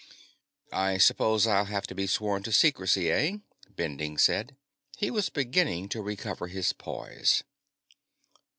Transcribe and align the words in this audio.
"I 0.73 0.97
suppose 0.97 1.45
I'll 1.45 1.65
have 1.65 1.85
to 1.85 1.93
be 1.93 2.07
sworn 2.07 2.41
to 2.41 2.51
secrecy, 2.51 3.11
eh?" 3.11 3.37
Bending 3.69 4.15
asked. 4.15 4.53
He 4.97 5.11
was 5.11 5.29
beginning 5.29 5.89
to 5.89 6.01
recover 6.01 6.47
his 6.47 6.73
poise. 6.73 7.43